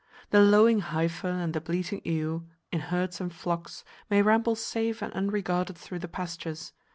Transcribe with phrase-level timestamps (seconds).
[0.31, 5.13] The lowing heifer and the bleating ewe, in herds and flocks, may ramble safe and
[5.13, 6.73] unregarded through the pastures.